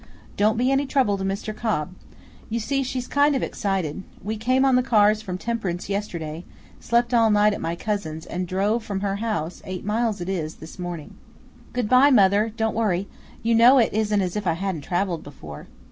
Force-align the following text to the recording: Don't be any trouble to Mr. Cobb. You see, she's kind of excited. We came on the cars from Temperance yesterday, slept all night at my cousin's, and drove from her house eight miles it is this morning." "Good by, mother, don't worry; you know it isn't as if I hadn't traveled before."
Don't 0.35 0.57
be 0.57 0.71
any 0.71 0.87
trouble 0.87 1.15
to 1.19 1.23
Mr. 1.23 1.55
Cobb. 1.55 1.93
You 2.49 2.59
see, 2.59 2.81
she's 2.81 3.07
kind 3.07 3.35
of 3.35 3.43
excited. 3.43 4.01
We 4.23 4.35
came 4.35 4.65
on 4.65 4.75
the 4.75 4.81
cars 4.81 5.21
from 5.21 5.37
Temperance 5.37 5.89
yesterday, 5.89 6.43
slept 6.79 7.13
all 7.13 7.29
night 7.29 7.53
at 7.53 7.61
my 7.61 7.75
cousin's, 7.75 8.25
and 8.25 8.47
drove 8.47 8.83
from 8.83 9.01
her 9.01 9.17
house 9.17 9.61
eight 9.63 9.85
miles 9.85 10.19
it 10.19 10.27
is 10.27 10.55
this 10.55 10.79
morning." 10.79 11.13
"Good 11.71 11.87
by, 11.87 12.09
mother, 12.09 12.51
don't 12.57 12.73
worry; 12.73 13.07
you 13.43 13.53
know 13.53 13.77
it 13.77 13.93
isn't 13.93 14.21
as 14.23 14.35
if 14.35 14.47
I 14.47 14.53
hadn't 14.53 14.81
traveled 14.81 15.21
before." 15.23 15.67